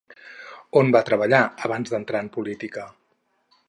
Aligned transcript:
On 0.81 0.89
va 0.95 1.03
treballar 1.11 1.43
abans 1.69 1.95
d'entrar 1.95 2.25
en 2.27 2.35
política? 2.39 2.89